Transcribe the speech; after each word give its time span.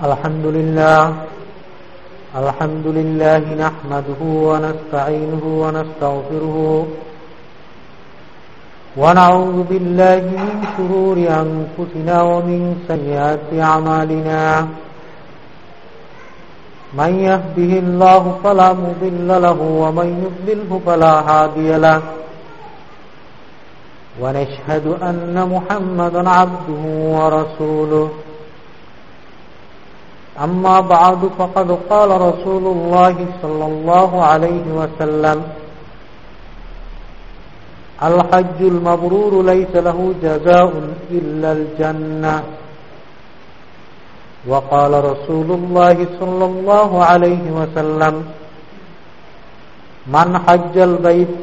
الحمد 0.00 0.46
لله 0.46 1.14
الحمد 2.36 2.86
لله 2.86 3.42
نحمده 3.64 4.20
ونستعينه 4.20 5.44
ونستغفره 5.44 6.86
ونعوذ 8.96 9.62
بالله 9.62 10.22
من 10.44 10.64
شرور 10.76 11.16
أنفسنا 11.16 12.22
ومن 12.22 12.60
سيئات 12.88 13.48
أعمالنا. 13.60 14.68
من 16.94 17.12
يهده 17.28 17.72
الله 17.84 18.38
فلا 18.44 18.72
مضل 18.72 19.28
له 19.28 19.58
ومن 19.60 20.08
يضلله 20.24 20.80
فلا 20.86 21.14
هادي 21.28 21.70
له. 21.76 22.00
ونشهد 24.20 24.86
أن 25.02 25.36
محمدا 25.54 26.30
عبده 26.30 26.82
ورسوله. 27.16 28.08
أما 30.40 30.80
بعد 30.80 31.30
فقد 31.38 31.78
قال 31.90 32.10
رسول 32.20 32.64
الله 32.66 33.26
صلى 33.42 33.64
الله 33.66 34.24
عليه 34.24 34.66
وسلم 34.72 35.38
الحج 38.02 38.58
المبرور 38.60 39.42
ليس 39.42 39.72
له 39.76 40.14
جزاء 40.22 40.72
إلا 41.10 41.52
الجنة. 41.52 42.42
وقال 44.48 44.92
رسول 45.04 45.48
الله 45.50 45.96
صلى 46.20 46.44
الله 46.44 47.04
عليه 47.04 47.44
وسلم 47.50 48.14
من 50.06 50.28
حج 50.38 50.78
البيت 50.78 51.34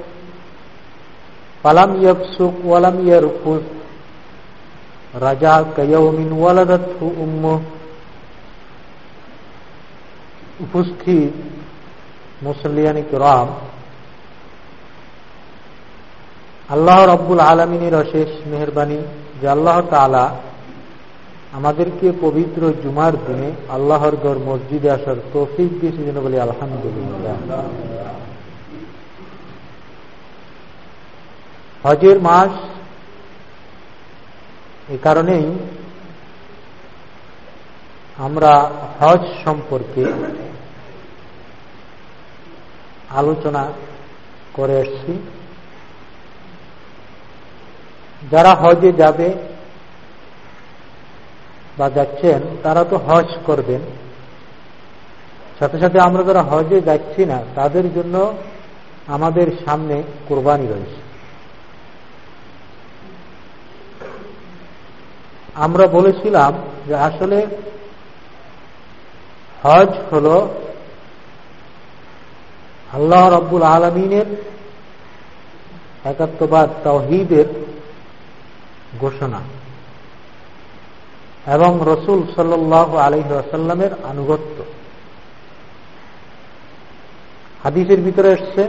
فلم 1.63 1.91
يفسق 2.03 2.53
ولم 2.65 3.07
يرفث 3.07 3.63
رجع 5.21 5.53
كيوم 5.76 6.17
ولدته 6.43 7.01
أمه 7.23 7.59
উপস্থিত 10.59 11.31
মুসলিয়ানি 12.43 13.02
রাম 13.02 13.48
আল্লাহ 16.70 17.05
রব্বুল 17.05 17.40
আলমিনের 17.40 17.96
অশেষ 17.96 18.48
মেহরবানি 18.48 18.98
যে 19.41 19.48
আল্লাহ 19.49 19.82
তালা 19.82 20.35
আমাদেরকে 21.54 22.12
পবিত্র 22.21 22.74
জুমার 22.84 23.12
দিনে 23.12 23.51
আল্লাহর 23.70 24.16
গড় 24.16 24.40
মসজিদে 24.40 24.90
আসার 24.90 25.16
তৌফিক 25.34 25.79
দিয়েছে 25.79 26.04
যেন 26.04 26.21
বলি 26.21 26.40
আলহামদুলিল্লাহ। 26.40 27.62
হজের 31.84 32.21
মাস 32.21 32.51
এ 34.90 34.98
কারণেই 35.04 35.46
আমরা 38.18 38.71
হজ 38.99 39.21
সম্পর্কে 39.44 40.05
আলোচনা 43.10 43.71
করে 44.54 44.79
এসছি। 44.79 45.13
যারা 48.32 48.55
হজে 48.55 48.91
যাবে 48.91 49.34
বা 51.77 51.90
যাচ্ছেন, 51.90 52.41
তারা 52.63 52.84
তো 52.84 52.98
হজ 52.98 53.26
করবেন। 53.46 53.79
সাথে 55.60 55.79
সাথে 55.79 55.99
আমরা 55.99 56.24
যারা 56.24 56.43
হজে 56.43 56.82
যাচ্ছি 56.82 57.26
না, 57.26 57.43
তাদের 57.55 57.93
জন্য 57.93 58.34
আমাদের 59.07 59.48
সামনে 59.66 60.04
কোরবানি 60.27 60.68
রয়েছে। 60.68 60.99
আমরা 65.56 65.88
বলেছিলাম 65.88 66.53
যে 66.88 66.96
আসলে 66.96 67.47
হজ 69.63 69.90
হল 70.13 70.47
আল্লাহ 72.94 73.29
রব্বুল 73.29 73.63
আলমিনের 73.63 74.25
একাত্মবাদ 76.05 76.69
তহিদের 76.83 77.45
ঘোষণা 79.00 79.41
এবং 81.45 81.72
রসুল 81.85 82.19
সাল্লাহ 82.35 82.95
আলহি 82.95 83.33
আসাল্লামের 83.33 83.91
আনুগত্য। 84.09 84.63
হাদিসের 87.63 88.01
ভিতরে 88.01 88.29
এসছে, 88.31 88.63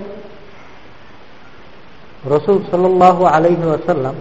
রসুল 2.25 2.59
সাল্লাহ 2.71 3.25
আলহি 3.25 3.63
আসাল্লাম 3.63 4.15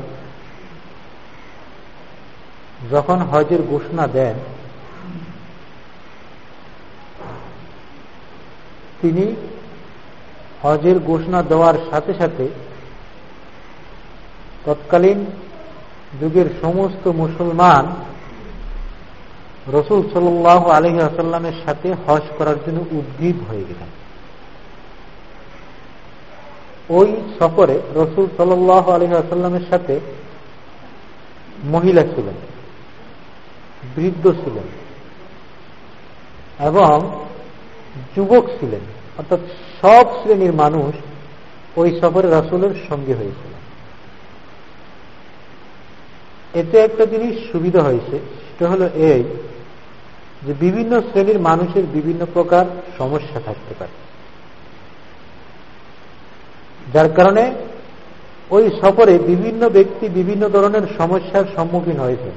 যখন 2.92 3.18
হজের 3.22 3.62
ঘোষণা 3.70 4.08
দেন, 4.08 4.36
তিনি 9.02 9.36
হজের 10.62 11.00
ঘোষণা 11.00 11.42
দেওয়ার 11.42 11.76
সাথে 11.92 12.14
সাথে 12.14 12.48
তৎকালীন 14.66 15.26
যুগের 16.22 16.46
সমস্ত 16.62 17.08
মুসলমান 17.08 17.86
রসুল 19.68 20.02
সাল্লাহ 20.14 20.68
আলহি 20.68 21.00
আসাল্লামের 21.00 21.54
সাথে 21.66 21.94
হজ 22.08 22.22
করার 22.38 22.56
জন্য 22.66 22.80
উদ্গ্রীব 22.92 23.38
হয়ে 23.50 23.64
গেলেন। 23.64 23.90
ওই 26.90 27.16
সফরে 27.40 27.80
রসুল 27.96 28.28
সাল্লাহ 28.38 28.90
আলহি 28.90 29.14
আসাল্লামের 29.14 29.66
সাথে 29.70 30.00
মহিলা 31.64 32.02
ছিলেন, 32.02 32.38
বৃদ্ধ 33.96 34.32
ছিলেন 34.32 34.68
এবং 36.68 37.24
যুবক 38.16 38.46
ছিলেন। 38.60 38.99
অর্থাৎ 39.20 39.40
সব 39.82 40.06
শ্রেণির 40.22 40.54
মানুষ 40.54 40.96
ওই 41.76 42.00
সফরে 42.02 42.30
রাসুলের 42.30 42.74
সঙ্গে 42.90 43.14
হয়েছিল। 43.14 43.54
এতে 46.54 46.78
একটা 46.78 47.06
জিনিস 47.06 47.52
সুবিধা 47.52 47.82
হয়েছে, 47.82 48.16
সেটা 48.18 48.70
হলো 48.70 48.86
এই 48.86 49.24
যে 50.46 50.54
বিভিন্ন 50.60 51.02
শ্রেণির 51.02 51.40
মানুষের 51.40 51.84
বিভিন্ন 51.94 52.26
প্রকার 52.34 52.66
সমস্যা 52.98 53.40
থাকতে 53.46 53.74
পারে। 53.80 53.96
যার 56.94 57.10
কারণে 57.14 57.52
ওই 58.50 58.70
সফরে 58.82 59.20
বিভিন্ন 59.20 59.70
ব্যক্তি 59.70 60.10
বিভিন্ন 60.10 60.50
ধরনের 60.50 60.82
সমস্যার 60.98 61.44
সম্মুখীন 61.56 62.00
হয়েছে। 62.00 62.32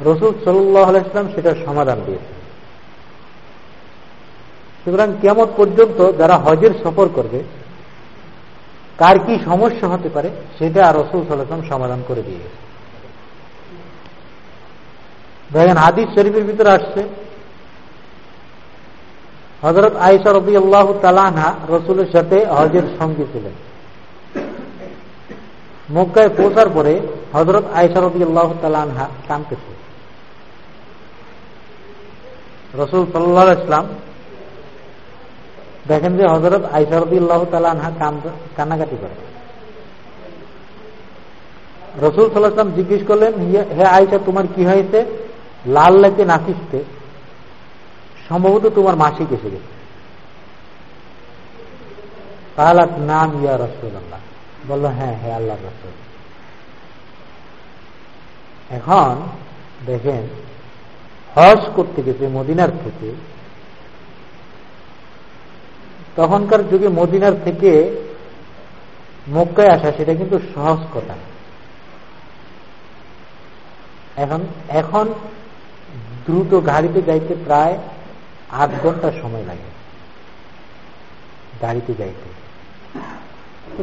রসুল 0.00 0.32
সাল্লাহ 0.44 0.84
আলাইসলাম 0.88 1.28
সেটার 1.34 1.58
সমাধান 1.66 1.98
দিয়েছে 2.06 2.37
সুতরাং 4.88 5.10
কেমন 5.22 5.48
পর্যন্ত 5.56 5.98
যারা 6.20 6.36
হজের 6.44 6.72
সফর 6.82 7.06
করবে, 7.16 7.40
কার 8.98 9.16
কি 9.26 9.34
সমস্যা 9.44 9.86
হতে 9.88 10.08
পারে, 10.08 10.28
সেটা 10.58 10.80
আর 10.88 10.94
রসুল 11.00 11.20
সাল্লাম 11.24 11.62
সমাধান 11.72 12.00
করে 12.08 12.22
দিয়ে 12.22 12.40
গেছে। 12.42 12.60
দেখেন, 15.54 15.76
হাদিস 15.84 16.08
শরীফের 16.16 16.44
ভিতরে 16.44 16.70
আসছে 16.70 17.00
হজরত 19.64 19.94
আয়সা 20.06 20.30
রবি 20.32 20.54
আল্লাহ 20.56 20.86
তালানহা 21.02 21.50
রসুলের 21.74 22.08
সাথে 22.14 22.36
হজের 22.58 22.86
সঙ্গে 22.98 23.24
ছিলেন। 23.32 23.54
মক্কায় 25.94 26.30
পৌঁছার 26.38 26.68
পরে 26.76 26.94
হজরত 27.36 27.64
আয়সা 27.78 28.00
রবি 28.00 28.20
আল্লাহ 28.28 28.48
তালানহা 28.62 29.06
কানতেছে 29.28 29.72
রসুল 32.82 33.02
সাল্লাহ 33.12 33.46
ইসলাম 33.62 33.86
দেখেন 35.88 36.16
যে 36.16 36.24
হজরত 36.26 36.64
আইসারদুল্লাহ 36.72 37.44
তালানহা 37.44 37.90
কান্নাকাটি 38.56 38.96
করে। 39.00 39.16
রসুল 42.06 42.26
সাল্লাহাম 42.32 42.70
জিজ্ঞেস 42.70 43.02
করলেন 43.08 43.32
হে 43.76 43.84
আয়সা 43.84 44.18
তোমার 44.26 44.44
কি 44.56 44.64
হয়েছে? 44.64 45.04
লাল 45.66 45.94
লাইতে 46.00 46.24
নাচিসতে। 46.24 46.84
সম্ভবত 48.28 48.64
তোমার 48.74 48.96
মাসিক 48.96 49.32
এসে 49.32 49.50
গেছে। 49.50 49.72
তাহলে 52.56 52.82
নাম, 52.98 53.42
ইয়া 53.42 53.56
রসুল্লাহ 53.56 54.20
বলল 54.68 54.84
হ্যাঁ 54.84 55.14
হ্যাঁ 55.16 55.34
আল্লাহ 55.34 55.56
রসুল। 55.56 55.90
এখন 58.70 59.14
দেখেন 59.86 60.22
হজ 61.34 61.60
করতে 61.76 62.02
গেছে 62.02 62.28
মদিনার 62.28 62.70
থেকে 62.84 63.08
তখনকার 66.18 66.68
যুগে 66.68 66.88
মদিনার 66.88 67.32
থেকে 67.44 67.72
মক্কায় 69.28 69.68
আসা, 69.68 69.92
সেটা 69.96 70.14
কিন্তু 70.14 70.38
সহজ 70.54 70.86
কথা। 70.94 71.14
এখন 74.16 74.40
এখন 74.68 75.14
দ্রুত 76.26 76.66
গাড়িতে 76.66 77.02
যাইতে 77.02 77.34
প্রায় 77.44 77.78
আধ 78.50 78.70
ঘণ্টা 78.82 79.12
সময় 79.22 79.44
লাগে। 79.44 79.68
গাড়িতে 81.62 81.94
যাইতে। 81.94 82.28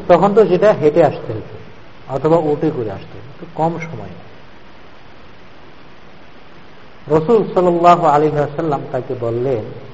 তখন 0.08 0.34
তো 0.34 0.46
সেটা 0.46 0.74
হেঁটে 0.74 1.04
আসতে 1.04 1.34
হতো, 1.34 1.56
অথবা 2.14 2.38
উঠে 2.38 2.72
করে 2.76 2.92
আসতে 2.92 3.18
হতো 3.18 3.46
কম 3.56 3.80
সময় 3.80 4.14
রসুল 7.08 7.54
সাল 7.54 7.68
আলী 7.68 8.28
আলিহাসাল্লাম 8.28 8.82
তাকে 8.92 9.16
বললেন 9.20 9.85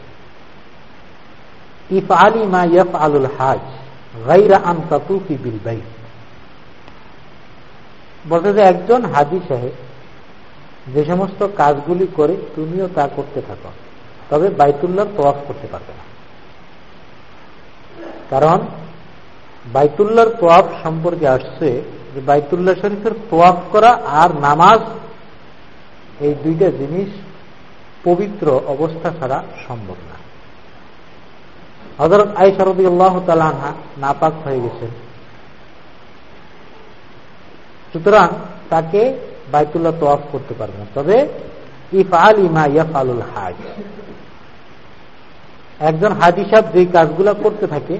ইফ 1.92 2.12
আলী 2.12 2.44
মা 2.44 2.62
ইয়ফ 2.64 2.92
আলুল 2.96 3.30
হাজ 3.38 3.66
গাইরা 4.28 4.58
আম 4.64 4.78
তাতুফি 4.90 5.34
বিল 5.44 5.60
বাইত। 5.66 5.90
বলতে 8.30 8.54
যে 8.54 8.62
একজন 8.62 9.02
হাজি 9.06 9.40
সাহেব 9.48 9.76
যে 10.94 11.06
সমস্ত 11.06 11.48
কাজগুলি 11.58 12.08
করে 12.16 12.36
তুমিও 12.56 12.88
তা 12.96 13.08
করতে 13.16 13.42
থাকো, 13.48 13.72
তবে 14.30 14.50
বাইতুল্লাহ 14.50 15.06
তোয়াফ 15.18 15.36
করতে 15.48 15.68
পারবে 15.68 15.94
না। 16.00 16.06
কারণ 18.30 18.60
বাইতুল্লাহর 19.74 20.32
তোয়াফ 20.40 20.66
সম্পর্কে 20.84 21.28
আসছে 21.28 21.70
যে 22.16 22.22
বাইতুল্লাহ 22.22 22.76
শরীফের 22.82 23.12
তোয়াফ 23.30 23.58
করা 23.72 23.92
আর 24.22 24.30
নামাজ 24.40 24.82
এই 26.20 26.34
দুইটা 26.44 26.68
জিনিস 26.72 27.10
পবিত্র 28.04 28.46
অবস্থা 28.68 29.10
ছাড়া 29.20 29.44
সম্ভব 29.68 29.96
না। 30.10 30.18
হজরত 32.02 32.30
আই 32.36 32.50
শরদি 32.58 32.84
আল্লাহ 32.86 33.14
নাপাক 33.98 34.34
হয়ে 34.44 34.60
গেছেন। 34.62 34.92
সুতরাং 37.94 38.28
তাকে 38.70 39.02
বাইতুল্লাহ 39.52 39.94
তোয়াফ 40.00 40.24
করতে 40.32 40.54
পারবে 40.60 40.78
না। 40.78 40.86
তবে 40.96 41.18
ইফ 41.94 42.14
আল 42.14 42.38
ইমা 42.40 42.64
ইয়াফ 42.66 42.96
আলুল 42.96 43.24
হাজ। 43.32 43.60
একজন 45.80 46.12
হাজি 46.12 46.44
সাহেব 46.50 46.66
যেই 46.74 46.86
কাজগুলা 46.86 47.34
করতে 47.34 47.66
থাকে, 47.68 47.96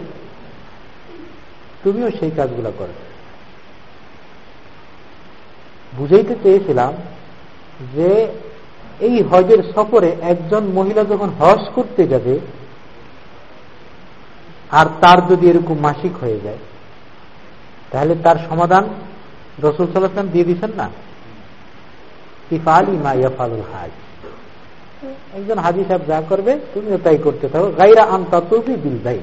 তুমিও 1.84 2.10
সেই 2.20 2.32
কাজগুলা 2.32 2.72
করো। 2.78 2.96
বুঝাইতে 5.98 6.36
চেয়েছিলাম 6.44 6.94
যে 7.96 8.28
এই 9.00 9.16
হজের 9.32 9.62
সফরে 9.76 10.10
একজন 10.22 10.64
মহিলা 10.78 11.04
যখন 11.04 11.30
হজ 11.40 11.62
করতে 11.76 12.04
যাবে 12.08 12.40
আর 14.72 14.88
তার 15.02 15.20
যদি 15.30 15.46
এরকম 15.50 15.78
মাসিক 15.88 16.14
হয়ে 16.24 16.40
যায়, 16.46 16.62
তাহলে 17.92 18.14
তার 18.24 18.38
সমাধান 18.50 18.84
রসুল 19.64 19.86
সাল্লাম 19.86 20.30
দিয়ে 20.34 20.46
দিচ্ছেন 20.46 20.72
না? 20.78 20.88
ইফালি 22.52 22.96
মা 23.06 23.12
ইয়াফালুল 23.14 23.66
হাজ। 23.72 23.94
একজন 25.38 25.58
হাজি 25.58 25.84
সাহেব 25.88 26.02
যা 26.08 26.20
করবে, 26.30 26.52
তুমিও 26.74 26.98
তাই 26.98 27.18
করতে 27.18 27.46
থাকো। 27.50 27.68
গাইরা 27.80 28.04
আন্তা 28.16 28.38
তুমি 28.50 28.76
বিল 28.84 28.98
ভাই 29.06 29.20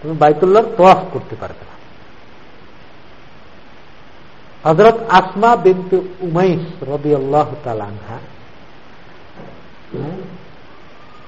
তুমি 0.00 0.14
বাইতুল্লাহ 0.22 0.64
তোয়াফ 0.76 1.00
করতে 1.12 1.34
পারবে 1.40 1.62
না। 1.70 1.74
হজরত 4.68 4.98
আসমা 5.18 5.50
বিন্তু 5.56 5.96
উমাইস 6.20 6.64
রবি 6.88 7.12
আল্লাহ 7.14 7.48
তালানহা 7.64 8.18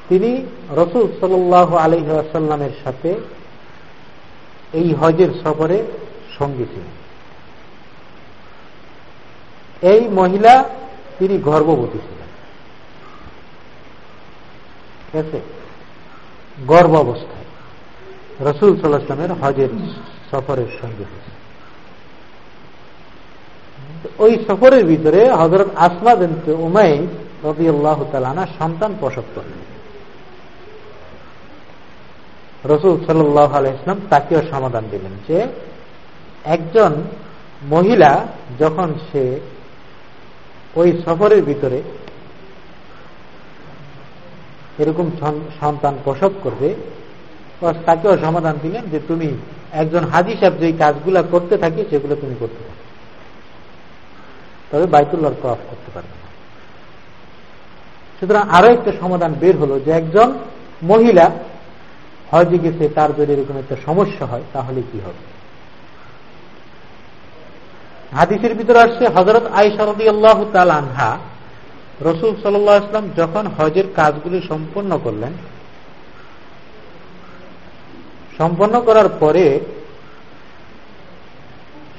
তিনি 0.08 0.46
রসুল 0.70 1.12
সাল 1.20 1.32
আলহাসাল্লামের 1.78 2.70
সাথে 2.84 3.14
এই 4.72 4.94
হজের 4.94 5.28
সফরে 5.44 5.82
সঙ্গী 6.38 6.64
ছিলেন। 6.64 7.02
এই 9.92 10.08
মহিলা 10.08 10.68
তিনি 11.18 11.38
গর্ভবতী 11.38 11.98
ছিলেন। 11.98 12.28
ঠিক 15.12 15.26
আছে? 15.26 15.40
গর্ভ 16.66 16.94
অবস্থায় 16.94 17.42
রসুল 18.50 18.80
সাল্লাহামের 18.80 19.32
হজের 19.32 19.68
সফরের 20.30 20.78
সঙ্গে 20.80 21.04
ওই 24.18 24.44
সফরের 24.48 24.84
ভিতরে 24.84 25.30
হজরত 25.30 25.68
আসমা 25.76 26.14
বিনতে 26.14 26.52
উমাই 26.52 27.06
রবি 27.44 27.68
আল্লাহ 27.68 28.04
তালানা 28.12 28.46
সন্তান 28.58 28.94
প্রসব 29.00 29.22
করলেন 29.34 29.61
রসুল 32.64 33.06
সাল্লাহ 33.06 33.52
আলাইসলাম 33.52 34.00
তাকেও 34.10 34.42
সমাধান 34.50 34.84
দিলেন 34.90 35.12
যে 35.28 35.46
একজন 36.44 36.92
মহিলা 37.62 38.26
যখন 38.58 38.94
সে 39.12 39.40
ওই 40.74 41.02
সফরের 41.06 41.42
ভিতরে 41.42 41.82
এরকম 44.78 45.10
সন্তান 45.60 45.98
প্রসব 46.04 46.30
করবে 46.42 46.74
তাকেও 47.86 48.18
সমাধান 48.18 48.56
দিলেন 48.62 48.84
যে 48.90 49.00
তুমি 49.08 49.36
একজন 49.72 50.04
হাজি 50.04 50.36
সাহেব 50.40 50.54
যে 50.54 50.72
কাজগুলা 50.72 51.22
করতে 51.22 51.56
থাকি 51.56 51.84
সেগুলো 51.90 52.14
তুমি 52.14 52.34
করতে 52.38 52.56
থাকো। 52.56 52.72
তবে 54.70 54.86
বাইতুল্লাহ 54.86 55.32
অফ 55.32 55.58
করতে 55.70 55.90
পারবে 55.94 56.08
না। 56.08 56.28
সুতরাং 58.20 58.50
আরও 58.50 58.66
একটা 58.72 58.92
সমাধান 59.00 59.32
বের 59.32 59.56
হলো 59.56 59.80
যে 59.80 59.90
একজন 59.90 60.38
মহিলা 60.82 61.30
হজে 62.32 62.58
গেছে, 62.58 62.88
তার 62.88 63.10
যদি 63.16 63.32
এরকম 63.32 63.56
একটা 63.58 63.76
সমস্যা 63.86 64.26
হয়, 64.26 64.42
তাহলে 64.52 64.82
কি 64.92 64.98
হবে? 65.00 65.22
হাদিসের 68.18 68.54
ভিতরে 68.54 68.78
আসছে 68.78 69.04
হজরত 69.08 69.44
আইসারদি 69.52 70.08
আল্লাহ 70.08 70.38
আনহা, 70.58 71.18
রসুল 72.00 72.32
সাল্লাম 72.42 73.10
যখন 73.16 73.46
হজের 73.58 73.84
কাজগুলি 73.96 74.38
সম্পন্ন 74.48 74.98
করলেন, 75.04 75.32
সম্পন্ন 78.38 78.80
করার 78.80 79.08
পরে 79.20 79.60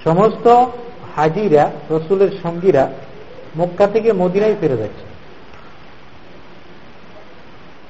সমস্ত 0.04 0.48
হাজিরা, 1.16 1.72
রসুলের 1.90 2.32
সঙ্গীরা 2.44 2.84
মক্কা 3.58 3.88
থেকে 3.88 4.14
মদিনায় 4.14 4.56
ফিরে 4.62 4.78
যাচ্ছে 4.78 5.13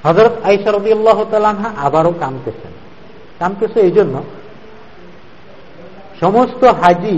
হজরত 0.04 0.34
আইসারদি 0.44 0.90
আল্লাহ 0.92 1.18
তালানহা 1.30 1.68
আবারও 1.86 2.12
কামতেছেন 2.20 2.72
কামতেছে 3.38 3.78
এই 3.80 3.90
জন্য 3.90 4.14
সমস্ত 6.20 6.64
হাজি 6.64 7.16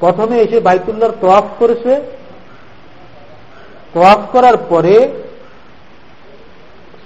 প্রথমে 0.00 0.36
এসে 0.40 0.58
বাইতুল্লার 0.60 1.12
তোয়াফ 1.20 1.46
করেছে। 1.58 1.92
তোয়াফ 3.94 4.20
করার 4.32 4.56
পরে 4.56 4.96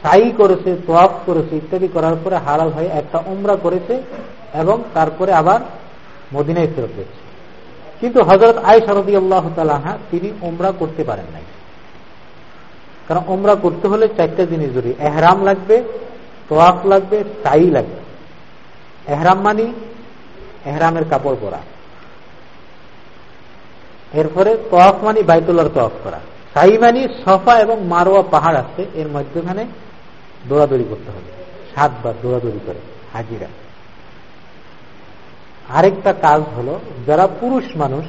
সাই 0.02 0.30
করেছে 0.30 0.70
তোয়াফ 0.86 1.12
করেছে, 1.26 1.52
ইত্যাদি 1.56 1.88
করার 1.88 2.16
পরে 2.24 2.36
হারাল 2.36 2.70
হয়ে 2.72 2.90
একটা 3.00 3.18
উমরা 3.26 3.56
করেছে 3.56 3.94
এবং 4.54 4.76
তারপরে 4.94 5.32
আবার 5.32 5.60
মদিনায় 6.34 6.70
ফেরত 6.74 6.92
দিচ্ছে 6.96 7.22
কিন্তু 8.00 8.18
হজরত 8.22 8.56
আই 8.70 8.78
সরদি 8.86 9.16
আল্লাহ 9.16 9.44
তালাহা 9.56 9.92
তিনি 10.10 10.28
উমরা 10.42 10.70
করতে 10.78 11.04
পারেন 11.04 11.28
নাই। 11.32 11.44
কারণ 13.08 13.20
ওমরা 13.26 13.54
করতে 13.54 13.88
হলে 13.88 14.08
চারটা 14.08 14.44
জিনিস 14.44 14.70
জরুরি। 14.72 14.94
এহরাম 14.98 15.44
লাগবে, 15.44 15.82
তোয়াফ 16.48 16.86
লাগবে 16.86 17.24
সাই 17.42 17.70
লাগবে। 17.70 18.04
এহরাম 19.12 19.40
মানি 19.40 19.72
এহরামের 20.64 21.04
কাপড় 21.10 21.36
পরা। 21.40 21.58
এরপরে 24.12 24.56
তোয়াফ 24.70 25.04
মানি 25.04 25.22
বাইতুল্লার 25.22 25.68
তোয়াফ 25.68 25.92
করা। 26.04 26.20
সাই 26.54 26.78
মানি 26.78 27.08
সফা 27.24 27.58
এবং 27.58 27.86
মারোয়া 27.86 28.22
পাহাড় 28.22 28.58
আছে, 28.58 28.86
এর 28.94 29.08
মধ্যখানে 29.08 29.66
দৌড়াদৌড়ি 30.48 30.84
করতে 30.88 31.10
হবে। 31.10 31.44
সাতবার 31.74 32.14
দৌড়াদৌড়ি 32.22 32.60
করে, 32.66 32.78
হাজিরা। 33.12 33.46
আরেকটা 35.68 36.12
কাজ 36.12 36.42
হলো, 36.56 36.80
যারা 37.06 37.26
পুরুষ 37.26 37.64
মানুষ, 37.76 38.04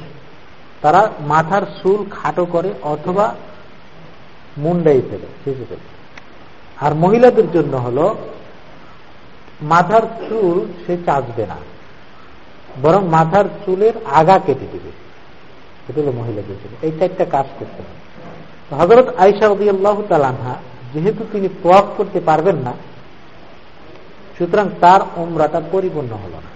তারা 0.82 1.10
মাথার 1.20 1.62
চুল 1.62 2.06
খাটো 2.10 2.44
করে 2.44 2.72
অথবা 2.82 3.34
মুন্ডাই 4.56 5.02
ফেলে 5.10 5.28
শেষে 5.44 5.64
ফেলে। 5.68 5.86
আর 6.80 6.94
মহিলাদের 6.94 7.50
জন্য 7.52 7.76
হলো, 7.76 8.16
মাথার 9.62 10.02
চুল 10.28 10.56
সে 10.86 10.96
চাচবে 11.06 11.46
না, 11.46 11.56
বরং 12.82 13.08
মাথার 13.08 13.44
চুলের 13.66 13.92
আগা 14.04 14.38
কেটে 14.38 14.66
দিবে। 14.72 14.90
এটা 15.88 16.00
হলো 16.02 16.12
মহিলাদের 16.12 16.56
জন্য। 16.62 16.76
এই 16.82 16.92
চারটা 16.98 17.24
কাজ 17.24 17.46
করতে 17.58 17.82
হবে। 17.82 17.94
হজরত 18.76 19.16
আইসা 19.16 19.46
আল্লাহ 19.46 20.02
তালানহা 20.08 20.54
যেহেতু 20.94 21.24
তিনি 21.32 21.48
তোয়াফ 21.62 21.84
করতে 21.96 22.20
পারবেন 22.20 22.56
না, 22.56 22.72
সুতরাং 24.38 24.68
তার 24.80 25.00
ওমরাটা 25.16 25.60
পরিপূর্ণ 25.72 26.10
হল 26.10 26.34
না। 26.34 26.55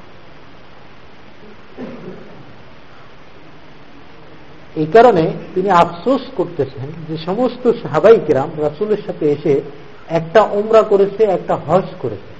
এই 4.76 4.86
কারণে 4.86 5.32
তিনি 5.54 5.70
আফসোস 5.70 6.20
করতেছেন 6.36 6.88
যে 7.08 7.24
সমস্ত 7.24 7.72
সাহাবাই 7.82 8.18
কিরাম 8.26 8.50
রাসুলের 8.60 9.02
সাথে 9.06 9.30
এসে 9.30 9.60
একটা 10.08 10.42
ওমরা 10.42 10.82
করেছে, 10.82 11.24
একটা 11.24 11.54
হজ 11.56 11.84
করেছে। 12.00 12.32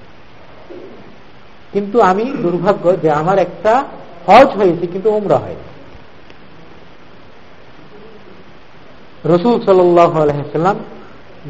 কিন্তু 1.73 2.01
আমি 2.01 2.25
দুর্ভাগ্য 2.25 3.01
যে 3.03 3.11
আমার 3.11 3.39
একটা 3.39 3.85
হজ 4.27 4.47
হয়েছে, 4.47 4.87
কিন্তু 4.87 5.11
ওমরা 5.11 5.39
হয়নি। 5.39 5.67
রসুল 9.25 9.65
সাল্লাম 9.65 10.79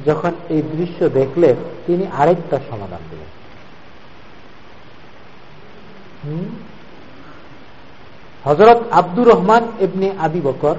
যখন 0.06 0.32
এই 0.49 0.62
দৃশ্য 0.62 1.08
দেখলেন, 1.08 1.56
তিনি 1.87 2.06
আরেকটা 2.18 2.60
সমাধান 2.70 2.99
দিলেন 3.10 3.30
হজরত 8.44 8.82
আব্দুর 8.90 9.28
রহমান 9.28 9.68
এবনে 9.80 10.11
আবি 10.18 10.40
বকর, 10.40 10.75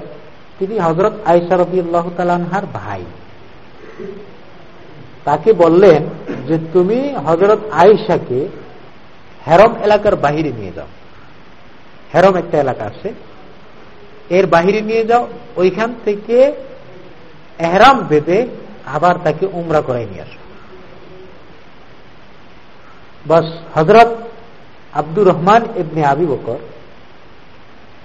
তিনি 0.58 0.78
হজরত 0.78 1.12
আয়সা 1.24 1.56
রবি 1.56 1.82
তালানহার 2.16 2.66
ভাই। 2.66 3.04
তাকে 5.24 5.52
বললেন 5.52 6.02
যে, 6.46 6.58
তুমি 6.72 7.14
হজরত 7.14 7.58
আয়েশাকে 7.70 8.48
হেরম 9.46 9.76
এলাকার 9.76 10.16
বাহিরে 10.16 10.52
নিয়ে 10.52 10.72
যাও। 10.72 10.86
হেরম 12.14 12.36
একটা 12.36 12.58
এলাকা 12.58 12.84
আছে। 12.84 13.14
এর 14.30 14.46
বাহিরে 14.46 14.80
নিয়ে 14.80 15.04
যাও। 15.04 15.28
ওইখান 15.56 15.94
থেকে 16.04 16.52
এহরাম 17.58 17.98
বেঁধে 17.98 18.46
আবার 18.86 19.14
তাকে 19.24 19.46
উমরা 19.52 19.80
করাই 19.80 20.06
নিয়ে 20.06 20.22
আসো। 20.22 20.42
বস 23.28 23.44
হজরত 23.74 24.16
আব্দুর 24.92 25.28
রহমান 25.28 25.62
ইবনে 25.76 26.04
আবি 26.04 26.26
বকর 26.26 26.58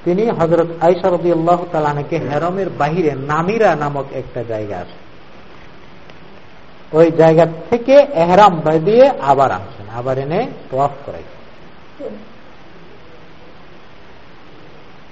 তিনি 0.07 0.23
হজরত 0.39 0.69
আইসা 0.81 1.07
রবি 1.09 1.29
আল্লাহ 1.31 1.59
তালাকে 1.71 2.17
হেরমের 2.17 2.69
বাহিরে 2.69 3.11
নামিরা 3.31 3.75
নামক 3.75 4.07
একটা 4.21 4.43
জায়গা 4.43 4.75
আছে 4.83 4.97
ওই 6.97 7.07
জায়গা 7.11 7.45
থেকে 7.69 7.95
এহরাম 8.23 8.53
দিয়ে 8.87 9.05
আবার 9.31 9.51
আসেন, 9.51 9.87
আবার 9.99 10.17
এনে 10.17 10.39
তোয়াফ 10.71 10.91
করাই 11.05 11.25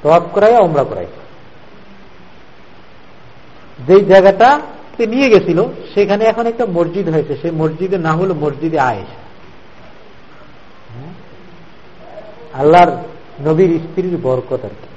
তোয়াফ 0.01 0.23
করাই 0.33 0.53
ওমরা 0.65 0.83
করাই 0.83 1.07
যেই 3.87 4.03
জায়গাটা 4.11 4.49
নিয়ে 5.13 5.27
গেছিল, 5.29 5.59
সেখানে 5.93 6.25
এখন 6.25 6.45
একটা 6.47 6.65
মসজিদ 6.65 7.09
হয়েছে, 7.09 7.33
সেই 7.41 7.51
মসজিদের 7.51 7.99
নাম 7.99 8.15
হলো 8.19 8.33
মসজিদে 8.33 8.79
আয়েস 8.79 9.11
আল্লাহর 12.53 12.91
নবীর 13.43 13.79
স্ত্রীর 13.79 14.17
বরকত 14.23 14.65
আর 14.65 14.69
কি। 14.69 14.87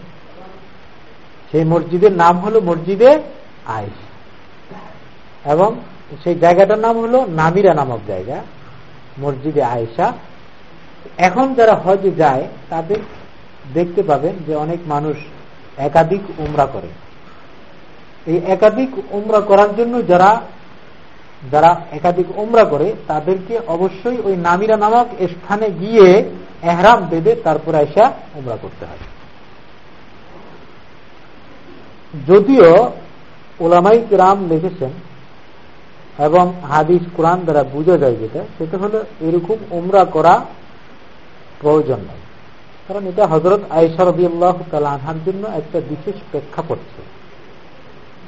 সেই 1.52 1.64
মসজিদের 1.64 2.12
নাম 2.12 2.38
হলো 2.38 2.61
মসজিদে 2.61 3.18
আয়েস 3.66 3.99
এবং 5.45 5.80
সেই 6.25 6.35
জায়গাটার 6.35 6.78
নাম 6.78 7.00
হলো 7.00 7.26
নামিরা 7.28 7.75
নামক 7.75 7.99
জায়গা, 8.07 8.42
মসজিদে 9.21 9.62
আয়েশা। 9.62 10.12
এখন 11.18 11.54
যারা 11.54 11.75
হজে 11.75 12.11
যায়, 12.11 12.49
তাদের 12.71 12.97
দেখতে 13.75 14.02
পাবেন 14.02 14.33
যে 14.47 14.54
অনেক 14.54 14.78
মানুষ 14.87 15.16
একাধিক 15.78 16.21
উমরা 16.38 16.66
করে। 16.66 16.88
এই 18.26 18.40
একাধিক 18.47 18.88
উমরা 19.11 19.40
করার 19.40 19.76
জন্য 19.76 20.07
যারা 20.07 20.40
যারা 21.52 21.71
একাধিক 21.92 22.38
উমরা 22.38 22.64
করে, 22.64 22.95
তাদেরকে 23.07 23.61
অবশ্যই 23.66 24.18
ওই 24.25 24.37
নামিরা 24.37 24.76
নামক 24.76 25.07
স্থানে 25.21 25.71
গিয়ে 25.71 26.25
এহরাম 26.62 27.07
বেঁধে 27.07 27.35
তারপর 27.35 27.75
আয়সা 27.75 28.12
উমরা 28.35 28.57
করতে 28.62 28.85
হয়। 28.87 29.04
যদিও 32.26 32.90
ওলামাই 33.61 33.99
রাম 34.11 34.49
লিখেছেন 34.49 34.90
এবং 36.18 36.52
হাদিস 36.62 37.02
কোরআন 37.16 37.40
দ্বারা 37.40 37.62
বোঝা 37.62 37.97
যায় 37.99 38.16
যেটা, 38.16 38.40
সেটা 38.59 38.78
হলো 38.78 39.04
এরকম 39.21 39.57
উমরা 39.71 40.04
করা 40.04 40.45
প্রয়োজন 41.61 41.97
নয় 41.97 42.23
কারণ 42.88 43.07
এটা 43.07 43.26
হজরত 43.26 43.61
আয়সরদি 43.71 44.26
আল্লাহ 44.26 44.57
আনহার 44.73 45.18
জন্য 45.26 45.47
একটা 45.49 45.80
বিশেষ 45.88 46.14
প্রেক্ষাপট 46.30 46.78
ছিল। 46.78 47.04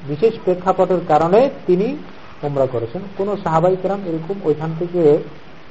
বিশেষ 0.08 0.34
প্রেক্ষাপটের 0.44 1.00
কারণে 1.08 1.50
তিনি 1.66 1.96
উমরা 2.42 2.66
করেছেন। 2.66 3.02
কোন 3.18 3.28
সাহাবাই 3.44 3.76
কেরাম 3.82 4.00
এরকম 4.06 4.36
ওইখান 4.44 4.70
থেকে 4.78 5.00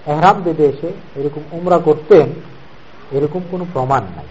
এহরাম 0.06 0.42
বেঁধে 0.44 0.66
এসে 0.66 0.90
এরকম 1.20 1.42
উমরা 1.52 1.78
করতেন, 1.78 2.28
এরকম 3.12 3.42
কোন 3.52 3.66
প্রমাণ 3.74 4.04
নাই। 4.16 4.28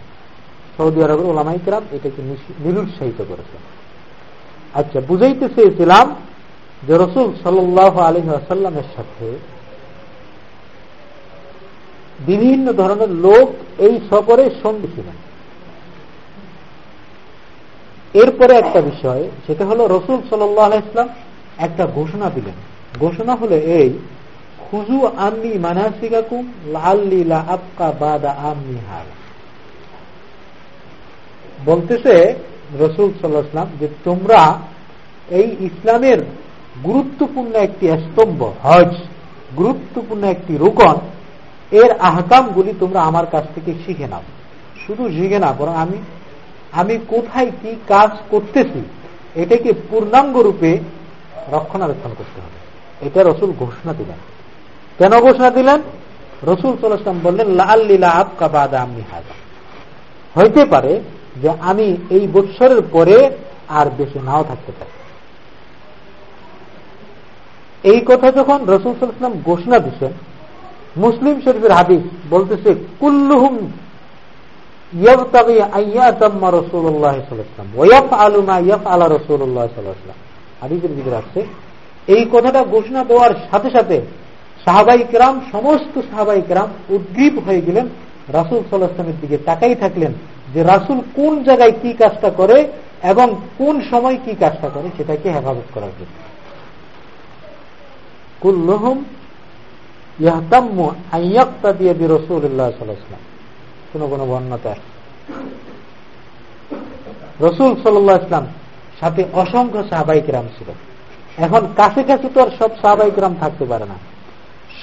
সৌদি 0.76 1.04
আরবের 1.04 1.26
ওলামাই 1.26 1.59
কেরাম 1.64 1.85
এটাকে 1.92 2.21
নিরুৎসাহিত 2.64 3.21
করেছেন। 3.28 3.61
আচ্ছা 4.75 5.00
বুঝাইতে 5.00 5.47
চেয়েছিলাম 5.49 6.07
যে 6.87 6.95
রসুল 6.95 7.28
সাল্লাহ 7.42 7.99
আলী 7.99 8.21
আসাল্লামের 8.21 8.88
সাথে 8.97 9.26
বিভিন্ন 12.26 12.66
ধরনের 12.73 13.11
লোক 13.26 13.49
এই 13.78 13.95
সফরে 14.11 14.45
সঙ্গী 14.62 14.88
ছিলেন। 14.95 15.16
এরপরে 18.23 18.52
একটা 18.54 18.80
বিষয়, 18.80 19.23
সেটা 19.47 19.64
হলো 19.66 19.83
রসুল 19.87 20.18
সাল্লাহ 20.30 20.71
ইসলাম 20.75 21.09
একটা 21.58 21.84
ঘোষণা 21.86 22.30
দিলেন। 22.30 22.56
ঘোষণা 23.00 23.34
হলো 23.36 23.56
এই 23.56 23.88
খুজু 24.70 24.98
আমি 25.06 25.58
মানাসিকাকুম 25.58 26.44
লাল্লিলা 26.66 27.38
আপকা 27.48 27.88
বাদা 28.00 28.30
আমি 28.30 28.76
হাল 28.88 29.08
বলতেছে 31.64 32.14
রসুল 32.80 33.08
সাল্লাহাম 33.20 33.70
যে, 33.80 33.88
তোমরা 34.04 34.40
এই 35.30 35.48
ইসলামের 35.60 36.18
গুরুত্বপূর্ণ 36.84 37.54
একটি 37.54 37.86
স্তম্ভ, 37.88 38.40
হজ, 38.62 38.92
গুরুত্বপূর্ণ 39.56 40.22
একটি 40.24 40.56
রোকন, 40.56 40.96
এর 41.72 41.90
আহকামগুলি 42.00 42.72
তোমরা 42.80 43.00
আমার 43.00 43.26
কাছ 43.30 43.44
থেকে 43.54 43.72
শিখে 43.86 44.06
নাও। 44.06 44.24
শুধু 44.86 45.04
শিখে 45.08 45.38
না, 45.38 45.52
বরং 45.52 45.74
আমি 45.74 45.98
আমি 46.72 46.98
কোথায় 47.08 47.50
কি 47.62 47.70
কাজ 47.86 48.10
করতেছি, 48.30 48.80
এটাকে 49.34 49.70
পূর্ণাঙ্গ 49.90 50.34
রূপে 50.38 50.78
রক্ষণাবেক্ষণ 51.52 52.10
করতে 52.18 52.40
হবে। 52.40 52.58
এটা 53.08 53.22
রসুল 53.22 53.52
ঘোষণা 53.58 53.92
দিলেন। 53.92 54.16
কেন 54.98 55.20
ঘোষণা 55.20 55.50
দিলেন? 55.50 55.82
রসুল 56.42 56.76
সাল্লাম 56.80 57.20
বললেন 57.22 57.48
লাল 57.48 57.86
লীলা 57.86 58.08
আপকা 58.08 58.48
বাদা 58.48 58.80
আমি 58.80 59.02
হাজা 59.12 59.34
হইতে 60.40 60.64
পারে 60.64 61.00
যে 61.42 61.50
আমি 61.60 61.96
এই 62.10 62.28
বৎসরের 62.32 62.82
পরে 62.92 63.30
আর 63.68 63.86
বেশি 63.96 64.18
নাও 64.24 64.44
থাকতে 64.44 64.72
পারি। 64.80 64.90
এই 67.90 68.00
কথা 68.00 68.30
যখন 68.30 68.58
রসুল 68.66 68.92
সাল্লাম 69.00 69.32
ঘোষণা 69.44 69.78
দিচ্ছেন 69.78 70.12
মুসলিম 70.96 71.40
শরীফের 71.40 71.70
হাদিস 71.70 72.00
বলতেছে, 72.30 72.74
কুল্লুহুম 73.00 73.72
এই 82.06 82.24
কথাটা 82.32 82.64
ঘোষণা 82.64 83.04
দেওয়ার 83.04 83.30
সাথে 83.50 83.70
সাথে 83.70 84.00
সাহাবাই 84.64 85.04
কেরাম, 85.10 85.40
সমস্ত 85.52 86.00
সাহাবাই 86.10 86.42
কেরাম 86.48 86.68
উদ্গ্রীব 86.88 87.38
হয়ে 87.38 87.60
গেলেন। 87.60 87.88
রাসুল 88.28 88.60
সাল্লাহামের 88.70 89.20
দিকে 89.20 89.36
তাকাই 89.38 89.74
থাকলেন 89.74 90.12
যে 90.54 90.62
রাসুল 90.62 90.98
কোন 91.14 91.42
জায়গায় 91.44 91.72
কি 91.82 91.92
কাজটা 91.92 92.30
করে 92.30 92.72
এবং 93.02 93.34
কোন 93.58 93.80
সময় 93.90 94.18
কি 94.24 94.34
কাজটা 94.40 94.68
করে 94.68 94.88
সেটাকে 94.96 95.30
হেফাজত 95.30 95.68
করার 95.74 95.92
জন্য। 95.98 96.16
কুল্লুহুম 98.40 99.04
ইয়াহতাম্মু 100.20 100.90
আইয়াক্তা 101.12 101.72
দিয়ে 101.72 101.94
বি 101.94 102.06
রসুল্লাহ 102.06 102.70
সাল্লাহাম 102.78 103.24
কোন 103.92 104.02
কোন 104.08 104.20
বর্ণতা 104.30 104.74
রসুল 107.40 107.70
সাল্লাহ 107.82 108.16
ইসলাম 108.26 108.46
সাথে 109.00 109.22
অসংখ্য 109.42 109.80
সাহাবাই 109.90 110.20
কিরাম 110.26 110.46
ছিল। 110.56 110.68
এখন 111.44 111.62
কাছে 111.76 112.02
কাছে 112.02 112.28
তো 112.34 112.38
আর 112.44 112.50
সব 112.58 112.70
সাহাবাই 112.82 113.10
কিরাম 113.10 113.34
থাকতে 113.42 113.64
পারে 113.70 113.86
না। 113.92 113.96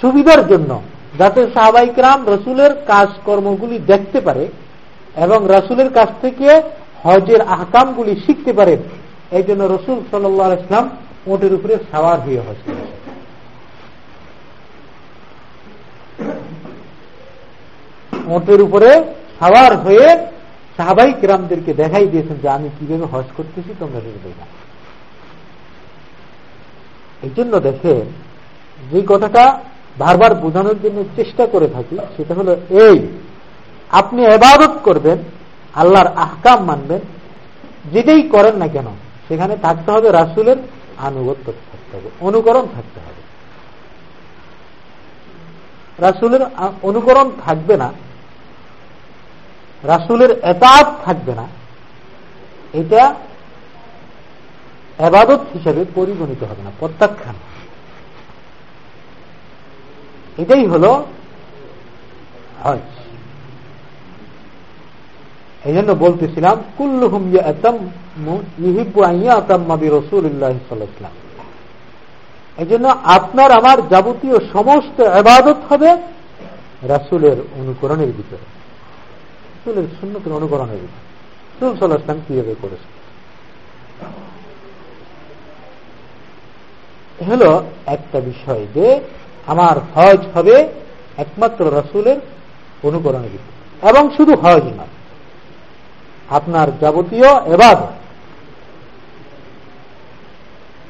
সুবিধার 0.01 0.41
জন্য 0.47 0.71
যাতে 1.19 1.41
সাহাবাই 1.55 1.89
কিরাম 1.95 2.19
রসুলের 2.33 2.71
কাজকর্মগুলি 2.91 3.77
দেখতে 3.91 4.19
পারে 4.21 4.43
এবং 5.25 5.39
রসুলের 5.55 5.89
কাছ 5.93 6.09
থেকে 6.21 6.49
হজের 7.03 7.41
আহকামগুলি 7.55 8.13
শিখতে 8.25 8.51
পারেন 8.53 8.79
এই 9.37 9.43
জন্য 9.47 9.61
রসুল 9.65 9.97
সাল্লাহ 10.11 10.49
ইসলাম 10.53 10.85
ওটের 11.31 11.53
উপরে 11.53 11.73
সাওয়ার 11.91 12.19
হয়ে 12.25 12.41
হজ 12.45 12.59
ওটের 18.35 18.59
উপরে 18.61 18.89
সাওয়ার 19.39 19.73
হয়ে 19.77 20.07
সাহাবাই 20.77 21.13
কিরামদেরকে 21.19 21.73
দেখাই 21.73 22.07
দিয়েছেন 22.07 22.37
যে, 22.43 22.49
আমি 22.49 22.69
কীভাবে 22.79 23.05
হজ 23.05 23.27
করতেছি, 23.37 23.73
তোমরা 23.79 23.99
সেটা 23.99 24.19
দেখা 24.25 24.45
এই 27.23 27.31
জন্য 27.37 27.59
দেখেন, 27.59 28.05
যে 28.91 29.01
কথাটা 29.07 29.59
বারবার 29.97 30.35
বোঝানোর 30.35 30.77
জন্য 30.83 31.03
চেষ্টা 31.15 31.45
করে 31.47 31.67
থাকি, 31.67 31.97
সেটা 32.17 32.33
হলো 32.33 32.55
এই, 32.85 32.97
আপনি 33.91 34.23
এবাদত 34.25 34.73
করবেন, 34.83 35.17
আল্লাহর 35.73 36.07
আহকাম 36.07 36.63
মানবেন, 36.63 37.01
যেটাই 37.93 38.21
করেন 38.21 38.55
না 38.55 38.67
কেন, 38.67 38.87
সেখানে 39.27 39.57
থাকতে 39.57 39.91
হবে 39.91 40.11
রাসুলের 40.11 40.57
আনুগত্য 40.97 41.51
থাকতে 41.71 41.97
হবে, 41.97 42.09
অনুকরণ 42.19 42.65
থাকতে 42.75 42.99
হবে। 42.99 43.21
রাসুলের 45.99 46.41
অনুকরণ 46.81 47.31
থাকবে 47.45 47.77
না 47.77 47.89
রাসুলের 49.87 50.31
এতাত 50.43 50.87
থাকবে 51.05 51.33
না। 51.35 51.47
এটা 52.73 53.15
এবাদত 54.99 55.41
হিসাবে 55.53 55.85
পরিগণিত 55.95 56.43
হবে 56.43 56.63
না, 56.63 56.71
প্রত্যাখ্যান। 56.79 57.35
এটাই 60.37 60.65
হল 60.65 60.85
হজ। 62.63 62.85
এই 65.65 65.73
জন্য 65.73 65.91
বলতেছিলাম, 65.91 66.55
কুল্লুহুম 66.77 67.23
এই 72.57 72.65
জন্য 72.65 72.85
আপনার 73.03 73.51
আমার 73.51 73.77
যাবতীয় 73.87 74.37
সমস্ত 74.53 75.01
আবাদত 75.01 75.59
হবে 75.69 75.89
রাসুলের 76.83 77.37
অনুকরণের 77.59 78.07
ভিতরে। 78.07 78.45
রাসুলের 79.65 79.87
সুন্নতের 79.99 80.33
অনুকরণের 80.33 80.79
ভিতরে 80.83 81.03
রসুল 81.59 81.77
সাল্লাহ 81.77 82.01
ইসলাম 82.01 82.19
কীভাবে 82.27 82.53
করেছে 82.61 82.87
হল 87.29 87.43
একটা 87.95 88.19
বিষয় 88.19 88.63
যে 88.75 88.87
আমার 89.47 89.75
হজ 89.93 90.21
হবে 90.35 90.55
একমাত্র 91.17 91.61
রসুলের 91.77 92.19
অনুকরণের 92.83 93.31
ভিতরে 93.33 93.53
এবং 93.89 94.03
শুধু 94.17 94.33
হজ 94.43 94.63
নয়, 94.77 94.93
আপনার 96.29 96.67
যাবতীয় 96.81 97.29
এবাদ 97.55 97.79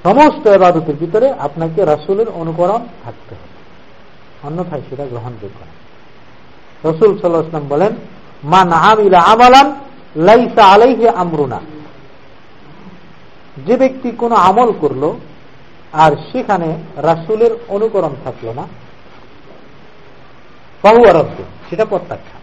সমস্ত 0.03 0.43
এবাদতের 0.47 0.95
ভিতরে 0.95 1.27
আপনাকে 1.39 1.79
রাসুলের 1.85 2.29
অনুকরণ 2.41 2.81
থাকতে 3.03 3.33
হবে। 3.39 3.57
অন্যথায় 4.47 4.83
সেটা 4.89 5.05
গ্রহণযোগ্য 5.05 5.59
না 5.69 5.75
রসুল 6.89 7.11
সাল্লাহাম 7.17 7.67
বলেন 7.67 7.93
মা 8.43 8.65
নাহামিলা 8.65 9.19
আমালান 9.19 9.75
লাইসা 10.15 10.63
আলাইহে 10.65 11.09
আমরুনা। 11.09 11.61
যে 13.65 13.77
ব্যক্তি 13.77 14.11
কোনো 14.11 14.35
আমল 14.35 14.73
করল, 14.81 15.19
আর 15.93 16.11
সেখানে 16.31 16.77
রাসুলের 16.95 17.51
অনুকরণ 17.67 18.15
থাকল 18.23 18.47
না 18.49 18.67
বহু 20.83 21.09
আরব্য 21.09 21.43
সেটা 21.69 21.85
প্রত্যাখ্যান। 21.85 22.41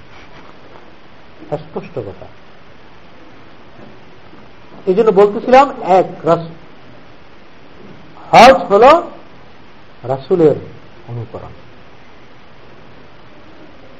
স্পষ্ট 1.58 1.98
কথা। 1.98 2.26
এই 4.86 4.94
জন্য 4.94 5.10
বলতেছিলাম, 5.10 5.82
এক 5.82 6.06
হজ 8.34 8.54
হল 8.54 9.02
রাসুলের 10.04 10.54
অনুকরণ। 11.08 11.52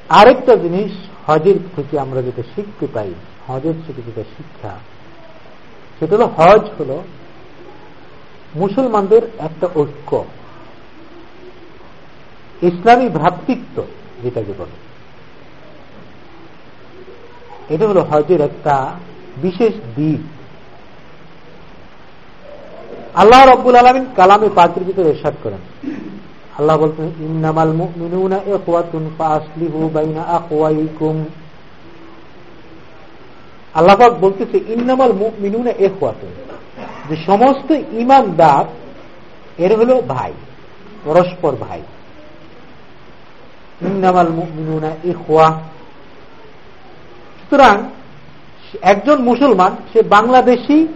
আরেকটা 0.09 0.55
জিনিস 0.55 0.91
হজের 1.27 1.55
থেকে 1.75 1.99
আমরা 1.99 2.21
যেটা 2.21 2.43
শিখতে 2.55 2.87
পাই, 2.93 3.13
হজের 3.47 3.73
থেকে 3.87 4.01
যেটা 4.05 4.23
শিক্ষা, 4.37 4.73
সেটা 5.99 6.17
হল 6.17 6.23
হজ 6.37 6.63
হল 6.79 6.91
মুসলমানদের 8.55 9.23
একটা 9.39 9.67
ঐক্য। 9.75 10.11
ইসলামী 12.61 13.07
ভ্রাতৃত্ব, 13.09 13.83
যেটাকে 14.23 14.53
বলে। 14.57 14.75
এটা 17.69 17.87
হলো 17.87 18.01
হজের 18.01 18.41
একটা 18.41 18.75
বিশেষ 19.37 19.73
দিক 19.95 20.21
আল্লাহ 23.15 23.45
রব্বুল 23.45 23.75
আলমিন 23.75 24.05
কালামে 24.15 24.49
পাকের 24.55 24.83
ভিতরে 24.83 25.09
এরশাদ 25.09 25.33
করেন। 25.43 25.89
আল্লাহ 26.57 26.77
বলতেন 26.77 27.05
ইন্নামাল 27.05 27.73
মুমিনুনা 27.73 28.37
ইখওয়াতুন 28.37 29.09
ফাসলিহু 29.17 29.89
বাইনা 29.89 30.21
আখওয়াইকুম। 30.21 31.25
আল্লাহ 33.73 33.95
পাক 33.97 34.13
বলতেছে, 34.13 34.59
ইন্নামাল 34.67 35.13
মুমিনুনা 35.13 35.71
ইখওয়াতুন। 35.79 36.29
যে 37.09 37.15
সমস্ত 37.25 37.71
ইমানদার 37.71 38.65
এর 39.57 39.77
হলো 39.77 40.01
ভাই, 40.01 40.33
পরস্পর 41.05 41.55
ভাই। 41.55 41.81
ইন্নামাল 43.81 44.29
মুমিনুনা 44.29 44.91
ইখওয়া। 45.03 45.49
সুতরাং, 47.39 47.89
একজন 48.81 49.21
মুসলমান, 49.21 49.75
সে 49.93 50.01
বাংলাদেশি 50.01 50.87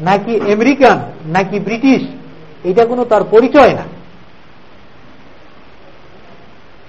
নাকি 0.00 0.40
আমেরিকান 0.40 0.98
নাকি 1.26 1.60
ব্রিটিশ, 1.60 2.02
এটা 2.64 2.86
কোনো 2.86 3.04
তার 3.04 3.24
পরিচয় 3.24 3.74
না। 3.74 3.97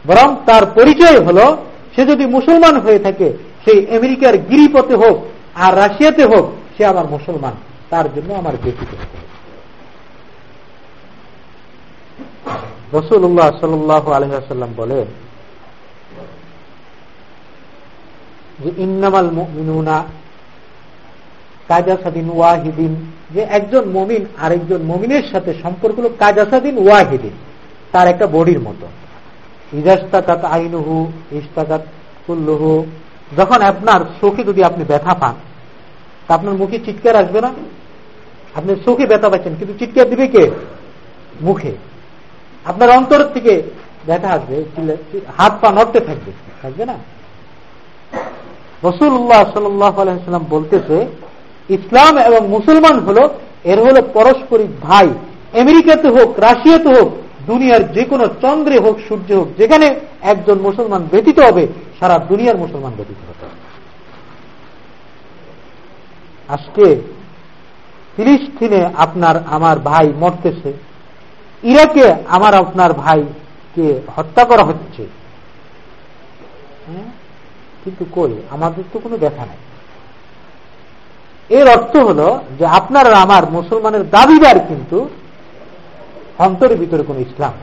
বরং 0.08 0.36
তার 0.46 0.66
পরিচয় 0.66 1.24
হল, 1.24 1.58
সে 1.96 2.06
যদি 2.06 2.26
মুসলমান 2.26 2.78
হয়ে 2.78 3.00
থাকে 3.00 3.34
সেই 3.66 3.98
আমেরিকার 3.98 4.38
গিরিপথে 4.38 4.96
হোক 4.96 5.26
আর 5.56 5.78
রাশিয়াতে 5.78 6.26
হোক, 6.26 6.52
সে 6.78 6.86
আমার 6.86 7.06
মুসলমান। 7.06 7.54
তার 7.90 8.14
জন্য 8.14 8.34
আমার 8.34 8.54
ব্যতীত। 8.64 8.96
রসুল্লাহ 12.96 13.60
সাল্লাহ 13.60 14.12
আলহাম 14.12 14.74
বলে 14.76 15.06
যে, 18.60 18.72
ইন্নামাল 18.78 19.32
মিনুনা 19.32 20.04
কাজাসাদিন 21.68 22.30
ওয়াহিদিন। 22.30 23.12
যে 23.34 23.42
একজন 23.42 23.90
মমিন 23.90 24.26
আরেকজন 24.42 24.82
মমিনের 24.82 25.24
সাথে 25.32 25.54
সম্পর্ক 25.64 26.00
হল 26.00 26.10
কাজাসাদিন 26.20 26.88
ওয়াহিদিন। 26.88 27.32
তার 27.92 28.08
একটা 28.08 28.28
বডির 28.28 28.60
মতো। 28.60 28.88
ইজাস্তাকাত 29.74 30.44
আইনুহু 30.44 31.12
ইস্তাকাত 31.32 31.82
কুল্লুহু। 32.28 32.86
যখন 33.38 33.62
আপনার 33.62 34.02
চোখে 34.22 34.44
যদি 34.44 34.64
আপনি 34.64 34.84
ব্যথা 34.84 35.14
পান, 35.14 35.36
তা 36.28 36.34
আপনার 36.36 36.54
মুখে 36.54 36.80
চিৎকার 36.86 37.16
আসবে 37.16 37.42
না? 37.42 37.52
আপনি 38.56 38.76
চোখে 38.86 39.06
ব্যথা 39.06 39.30
পাচ্ছেন, 39.30 39.56
কিন্তু 39.56 39.74
চিৎকার 39.80 40.10
দিবে 40.10 40.28
কে? 40.28 40.52
মুখে। 41.42 41.72
আপনার 42.66 42.90
অন্তর 42.90 43.24
থেকে 43.34 43.62
ব্যথা 44.08 44.30
আসবে 44.30 44.66
হাত 45.38 45.54
পা 45.62 45.70
নড়তে 45.72 46.00
থাকবে 46.00 46.32
থাকবে 46.62 46.86
না? 46.86 46.96
রসুল্লাহ 48.84 49.42
সাল্লাম 49.54 50.46
বলতেছে, 50.50 51.08
ইসলাম 51.70 52.18
এবং 52.18 52.48
মুসলমান 52.48 53.00
হলো, 53.00 53.30
এর 53.64 53.80
হলো 53.82 54.02
পারস্পরিক 54.14 54.72
ভাই। 54.82 55.08
আমেরিকাতে 55.62 56.08
হোক, 56.08 56.40
রাশিয়াতে 56.40 56.90
হোক 56.90 57.10
দুনিয়ার 57.48 57.92
যে 57.92 58.04
কোনো 58.04 58.28
চন্দ্রে 58.42 58.80
হোক, 58.80 59.00
সূর্য 59.08 59.34
হোক, 59.34 59.48
যেখানে 59.58 60.00
একজন 60.22 60.60
মুসলমান 60.60 61.04
ব্যতীত 61.12 61.40
হবে, 61.40 61.68
সারা 62.00 62.18
দুনিয়ার 62.18 62.58
মুসলমান 62.58 62.94
ব্যতীত 62.98 63.18
হবে। 63.30 63.50
আজকে 66.48 67.02
ফিলিস্তিনে 68.16 68.90
আপনার 68.98 69.36
আমার 69.46 69.80
ভাই 69.80 70.14
মরতেছে, 70.20 70.74
ইরাকে 71.64 72.14
আমার 72.28 72.54
আপনার 72.54 72.94
ভাইকে 72.94 74.02
হত্যা 74.16 74.46
করা 74.46 74.64
হচ্ছে। 74.64 75.08
হ্যাঁ? 76.88 77.04
কিন্তু 77.84 78.06
কই? 78.12 78.42
আমাদের 78.50 78.84
তো 78.94 79.00
কোনো 79.00 79.18
দেখা 79.18 79.46
নাই। 79.46 79.58
এর 81.50 81.70
অর্থ 81.70 81.98
হল 81.98 82.40
যে 82.60 82.66
আপনার 82.66 83.14
আমার 83.14 83.52
মুসলমানের 83.52 84.10
দাবিদার 84.10 84.60
কিন্তু 84.68 85.10
অন্তরের 86.46 86.78
ভিতরে 86.78 87.04
কোন 87.04 87.18
ইসলাম। 87.20 87.54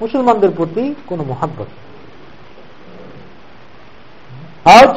মুসলমানদের 0.00 0.50
প্রতি 0.56 0.84
কোন 1.06 1.18
মহাব্বত। 1.22 1.70
হজ 4.66 4.94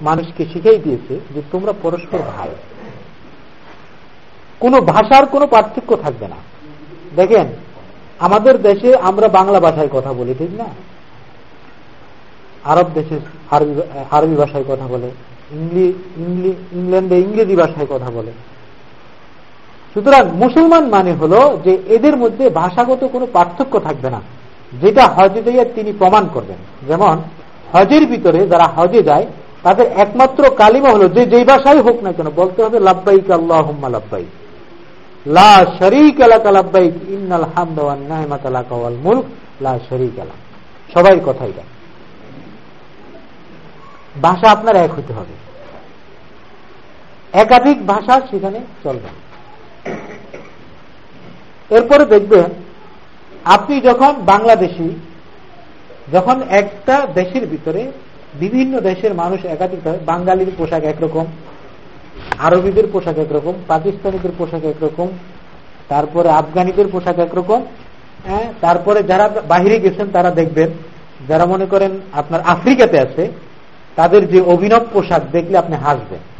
মানুষকে 0.00 0.42
শিখাই 0.52 0.78
দিয়েছে 0.78 1.14
যে 1.34 1.40
তোমরা 1.52 1.72
পরস্পর 1.82 2.18
ভাই। 2.18 2.50
কোন 4.60 4.72
ভাষার 4.92 5.24
কোনো 5.26 5.46
পার্থক্য 5.46 5.90
থাকবে 5.96 6.26
না। 6.28 6.38
দেখেন, 7.16 7.46
আমাদের 8.26 8.54
দেশে 8.62 8.90
আমরা 9.08 9.26
বাংলা 9.28 9.58
ভাষায় 9.60 9.90
কথা 9.92 10.12
বলি, 10.12 10.32
ঠিক 10.38 10.52
না? 10.60 10.68
আরব 12.72 12.86
দেশে 12.94 13.16
আরবি 14.16 14.36
ভাষায় 14.42 14.66
কথা 14.68 14.86
বলে 14.92 15.08
ইংল্যান্ডে 16.78 17.16
ইংরেজি 17.20 17.56
ভাষায় 17.56 17.88
কথা 17.90 18.10
বলে। 18.10 18.32
সুতরাং 19.96 20.24
মুসলমান 20.42 20.84
মানে 20.94 21.12
হলো 21.12 21.40
যে 21.64 21.72
এদের 21.96 22.14
মধ্যে 22.22 22.44
ভাষাগত 22.60 23.02
কোনো 23.14 23.26
পার্থক্য 23.36 23.74
থাকবে 23.86 24.08
না, 24.14 24.20
যেটা 24.82 25.04
হজে 25.16 25.40
যাইয়া 25.46 25.64
তিনি 25.76 25.90
প্রমাণ 26.00 26.24
করবেন। 26.34 26.58
যেমন, 26.88 27.16
হজের 27.72 28.04
ভিতরে 28.06 28.40
যারা 28.52 28.66
হজে 28.76 29.00
যায়, 29.02 29.26
তাদের 29.64 29.86
একমাত্র 30.04 30.42
কালিমা 30.60 30.90
হলো 30.94 31.06
যে 31.16 31.22
যেই 31.32 31.44
ভাষাই 31.44 31.80
হোক 31.86 31.96
না 32.02 32.10
কেন, 32.16 32.28
বলতে 32.40 32.60
হবে 32.64 32.78
লাভবাইক 32.88 33.28
আল্লাহ 33.30 33.66
লাভবাইক 33.96 34.30
লা 35.26 35.52
শরিক 35.78 36.16
আলাকা 36.26 36.48
লাভবাইক 36.58 36.94
ইন্নাল 37.14 37.46
হামদ 37.54 37.78
ওয়ান 37.78 38.00
নাহমাত 38.10 38.42
আলাকা 38.46 38.74
মুলক, 39.06 39.26
লা 39.64 39.72
শরিক 39.88 40.14
আলা 40.22 40.36
সবাই 40.94 41.20
কথাই 41.28 41.52
দেয় 41.56 41.70
ভাষা 44.22 44.46
আপনার 44.50 44.76
এক 44.76 44.92
হতে 44.98 45.12
হবে। 45.18 45.34
একাধিক 47.42 47.78
ভাষা 47.86 48.14
সেখানে 48.30 48.58
চলবে 48.84 49.10
এরপরে 51.70 52.04
দেখবেন 52.04 52.50
আপনি 53.44 53.80
যখন 53.80 54.14
বাংলাদেশি 54.22 54.88
যখন 56.12 56.42
একটা 56.50 57.06
দেশের 57.14 57.46
ভিতরে 57.46 57.92
বিভিন্ন 58.34 58.80
দেশের 58.80 59.14
মানুষ 59.14 59.44
একাধিক 59.44 59.80
বাঙালির 60.06 60.50
পোশাক 60.58 60.84
একরকম 60.84 61.26
আরবিদের 62.38 62.86
পোশাক 62.92 63.18
একরকম 63.18 63.54
পাকিস্তানিদের 63.68 64.30
পোশাক 64.38 64.64
একরকম 64.64 65.08
তারপরে 65.88 66.28
আফগানিদের 66.28 66.88
পোশাক 66.88 67.18
একরকম 67.18 67.64
হ্যাঁ 68.26 68.52
তারপরে 68.60 69.02
যারা 69.02 69.28
বাহিরে 69.48 69.80
গেছেন 69.80 70.06
তারা 70.12 70.30
দেখবেন 70.30 70.70
যারা 71.28 71.46
মনে 71.46 71.66
করেন 71.66 72.00
আপনার 72.12 72.40
আফ্রিকাতে 72.40 72.98
আছে 73.00 73.30
তাদের 73.96 74.28
যে 74.28 74.40
অভিনব 74.40 74.82
পোশাক 74.92 75.22
দেখলে 75.32 75.58
আপনি 75.58 75.76
হাসবেন। 75.76 76.18
হ্যাঁ, 76.18 76.35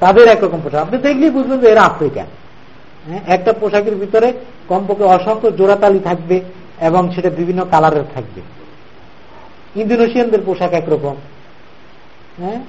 তাদের 0.00 0.28
একরকম 0.28 0.60
পোশাক। 0.64 0.80
আপনি 0.80 0.98
দেখলেই 0.98 1.30
বুঝবেন 1.30 1.60
যে 1.60 1.68
এরা 1.68 1.82
আফ্রিকান। 1.82 2.26
হ্যাঁ, 3.08 3.20
একটা 3.26 3.52
পোশাকের 3.52 3.94
ভিতরে 3.94 4.32
কমপক্ষে 4.68 5.04
অসংখ্য 5.04 5.56
জোড়াতালি 5.56 5.98
থাকবে 5.98 6.40
এবং 6.80 7.12
সেটা 7.14 7.30
বিভিন্ন 7.30 7.64
কালারের 7.70 8.02
থাকবে। 8.14 8.40
ইন্দোনেশিয়ানদের 9.80 10.40
পোশাক 10.46 10.72
একরকম। 10.72 11.16
হ্যাঁ 12.38 12.60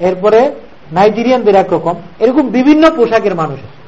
এরপরে 0.00 0.50
নাইজেরিয়ানদের 0.92 1.54
একরকম। 1.54 1.94
এরকম 2.20 2.48
বিভিন্ন 2.48 2.90
পোশাকের 2.90 3.34
মানুষ 3.34 3.58
আছে। 3.58 3.78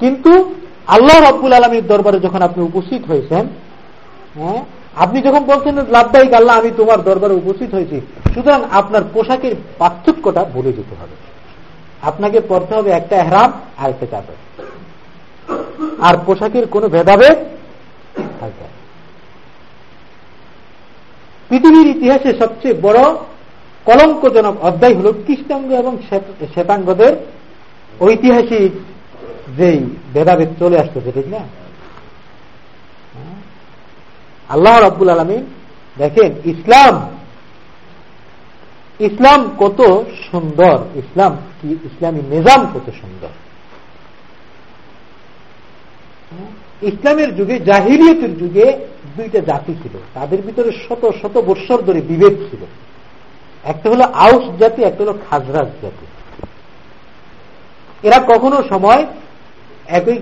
কিন্তু 0.00 0.54
আল্লাহ 0.86 1.30
রব্বুল 1.30 1.52
আলমীর 1.52 1.86
দরবারে 1.86 2.20
যখন 2.20 2.42
আপনি 2.42 2.64
উপস্থিত 2.64 3.02
হয়েছেন 3.08 3.46
হ্যাঁ 4.34 4.64
আপনি 5.04 5.18
যখন 5.26 5.42
বলছেন, 5.50 5.74
লাভদায়িক 5.94 6.32
আল্লাহ, 6.38 6.54
আমি 6.60 6.70
তোমার 6.76 6.98
দরবারে 7.08 7.34
উপস্থিত 7.42 7.70
হয়েছি। 7.76 7.98
সুতরাং 8.34 8.60
আপনার 8.80 9.02
পোশাকের 9.14 9.54
পার্থক্যটা 9.78 10.42
ভুলে 10.54 10.72
যেতে 10.78 10.94
হবে। 11.00 11.16
আপনাকে 12.10 12.38
পড়তে 12.48 12.72
হবে 12.78 12.90
একটা 12.90 13.14
এহরাম 13.16 13.50
আর 13.80 13.88
একটা 13.90 14.06
চাদর। 14.12 14.38
আর 16.06 16.14
পোশাকের 16.26 16.64
কোন 16.74 16.82
ভেদাভেদ 16.96 17.36
থাকবে 18.40 18.66
পৃথিবীর 21.48 21.88
ইতিহাসে 21.94 22.30
সবচেয়ে 22.38 22.76
বড় 22.86 23.00
কলঙ্কজনক 23.88 24.54
অধ্যায় 24.68 24.94
হল 24.98 25.06
কৃষ্ণাঙ্গ 25.26 25.70
এবং 25.82 25.92
শ্বেতাঙ্গদের 26.54 27.14
ঐতিহাসিক 28.00 28.72
যেই 29.58 29.80
ভেদাভেদ 30.14 30.50
চলে 30.60 30.76
আসতেছে, 30.82 31.10
ঠিক 31.12 31.28
না? 31.34 31.42
আল্লাহ 34.54 34.74
রাব্বুল 34.86 35.10
আলমী 35.14 35.38
দেখেন, 36.02 36.30
ইসলাম 36.52 36.94
ইসলাম 39.08 39.40
কত 39.62 39.80
সুন্দর, 40.28 40.76
ইসলাম 41.02 41.32
কি, 41.58 41.68
ইসলামী 41.88 42.20
নিজাম 42.34 42.60
কত 42.74 42.86
সুন্দর। 43.00 43.32
ইসলামের 46.90 47.30
যুগে 47.38 47.56
জাহিরিয়তের 47.70 48.32
যুগে 48.40 48.66
দুইটা 49.16 49.40
জাতি 49.50 49.72
ছিল, 49.82 49.94
তাদের 50.16 50.40
ভিতরে 50.46 50.70
শত 50.84 51.02
শত 51.20 51.34
বৎসর 51.48 51.78
ধরে 51.88 52.00
বিভেদ 52.10 52.34
ছিল। 52.48 52.62
একটা 53.64 53.86
হলো 53.92 54.04
আউস 54.26 54.44
জাতি, 54.60 54.80
একটা 54.82 55.00
হলো 55.04 55.14
খাজরাজ 55.26 55.70
জাতি। 55.82 56.04
এরা 58.06 58.18
কখনো 58.32 58.58
সময় 58.72 59.02
একই 59.98 60.18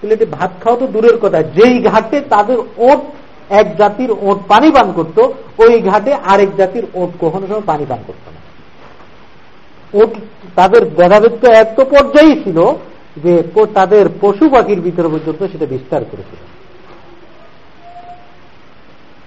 প্লেটে 0.00 0.26
ভাত 0.36 0.52
খাওয়া 0.62 0.78
তো 0.80 0.86
দূরের 0.94 1.16
কথা, 1.22 1.38
যেই 1.56 1.74
ঘাটে 1.90 2.18
তাদের 2.32 2.58
ওট 2.88 3.02
এক 3.50 3.76
জাতির 3.76 4.10
ওট 4.10 4.38
পানি 4.48 4.70
পান 4.70 4.92
করত, 4.92 5.18
ওই 5.58 5.80
ঘাটে 5.80 6.12
আরেক 6.14 6.50
জাতির 6.56 6.84
ওট 6.94 7.10
কখনো 7.20 7.46
সময় 7.46 7.66
পানি 7.66 7.84
পান 7.88 7.98
করত 8.06 8.24
না। 8.34 8.40
ওট 10.00 10.12
তাদের 10.54 10.84
ভেদাভেদ 10.84 11.32
তো 11.42 11.46
এত 11.52 11.80
পর্যায়ে 11.80 12.34
ছিল 12.44 12.58
যে 13.24 13.42
তাদের 13.74 14.04
পশু 14.20 14.44
পাখির 14.50 14.80
ভিতরে 14.80 15.08
পর্যন্ত 15.08 15.40
সেটা 15.52 15.66
বিস্তার 15.66 16.02
করেছিল। 16.10 16.40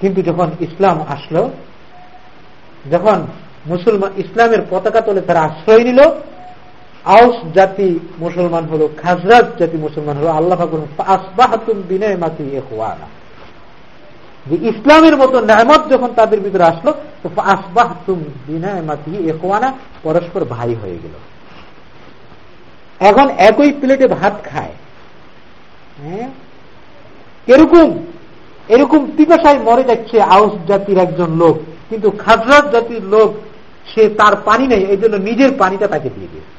কিন্তু 0.02 0.22
যখন 0.22 0.48
ইসলাম 0.60 0.98
আসলো, 1.10 1.50
যখন 2.92 3.18
মুসলমান, 3.66 4.12
ইসলামের 4.18 4.62
পতাকা 4.70 5.02
তোলে 5.02 5.22
তারা 5.22 5.42
আশ্রয় 5.42 5.84
নিল, 5.84 6.00
আউস 7.06 7.38
জাতি 7.54 8.00
মুসলমান 8.20 8.64
হলো, 8.66 8.90
খাজরাজ 9.02 9.46
জাতি 9.60 9.78
মুসলমান 9.78 10.18
হলো, 10.18 10.30
আল্লাহ 10.30 10.60
আসবাহাতুম 10.98 11.78
বিনয় 11.90 12.18
মাতি 12.18 12.44
এহওয়ানা 12.44 13.08
যে 14.50 14.56
ইসলামের 14.56 15.18
মতো 15.18 15.42
নামত 15.42 15.90
যখন 15.90 16.14
তাদের 16.16 16.40
ভিতরে 16.40 16.64
আসলো, 16.64 16.94
তো 17.24 17.42
আসবাহাতুম 17.42 18.24
বিনয় 18.48 18.82
মাতি 18.82 19.12
এহওয়ানা 19.30 19.74
পরস্পর 20.04 20.46
ভাই 20.46 20.74
হয়ে 20.74 20.98
গেল। 21.04 21.16
এখন 23.00 23.30
একই 23.30 23.72
প্লেটে 23.72 24.08
ভাত 24.08 24.34
খায়। 24.44 24.74
হ্যাঁ? 26.02 26.28
এরকম 27.48 27.88
এরকম 28.70 29.12
পিপাসায় 29.18 29.60
মরে 29.60 29.84
যাচ্ছে 29.84 30.22
আউস 30.22 30.52
জাতির 30.68 30.98
একজন 30.98 31.30
লোক, 31.32 31.56
কিন্তু 31.90 32.12
খাজরাত 32.12 32.72
জাতির 32.72 33.04
লোক, 33.04 33.34
সে 33.96 34.10
তার 34.10 34.36
পানি 34.46 34.68
নেই, 34.68 34.84
এই 34.84 34.98
জন্য 34.98 35.16
নিজের 35.16 35.52
পানিটা 35.58 35.88
তাকে 35.88 36.10
দিয়ে 36.10 36.28
দিয়েছে। 36.28 36.54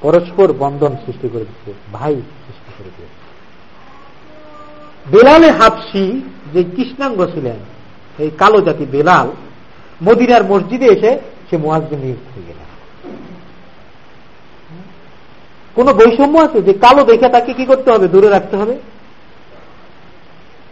পরস্পর 0.00 0.52
বন্ধন 0.52 0.96
সৃষ্টি 1.06 1.28
করে 1.28 1.44
দিচ্ছে, 1.44 1.72
ভাই 1.92 2.14
সৃষ্টি 2.14 2.70
করে 2.78 2.90
দিয়েছে। 2.96 3.25
বেলালে 5.12 5.48
হাফসি 5.58 6.04
যে 6.52 6.60
কৃষ্ণাঙ্গ 6.74 7.18
ছিলেন 7.34 7.58
এই 8.22 8.30
কালো 8.40 8.58
জাতি 8.66 8.84
বেলাল, 8.96 9.26
মদিনার 10.06 10.44
মসজিদে 10.50 10.86
এসে 10.94 11.10
সে 11.48 11.56
মোয়াজ্জিন 11.64 11.98
নিযুক্ত 12.04 12.28
হয়ে 12.34 12.46
গেলেন। 12.48 12.68
কোন 15.76 15.86
বৈষম্য 15.98 16.36
আছে 16.46 16.58
যে 16.66 16.72
কালো 16.84 17.02
দেখে 17.10 17.28
তাকে 17.36 17.50
কি 17.58 17.64
করতে 17.70 17.88
হবে? 17.92 18.06
দূরে 18.14 18.28
রাখতে 18.36 18.54
হবে? 18.60 18.74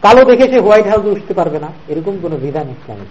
কালো 0.05 0.23
দেখে 0.31 0.45
সে 0.53 0.59
হোয়াইট 0.65 0.87
হাউসে 0.91 1.13
উঠতে 1.15 1.33
পারবে 1.39 1.59
না। 1.65 1.71
এরকম 1.91 2.15
কোন 2.23 2.33
বিধান 2.45 2.67
ইসলামী 2.77 3.09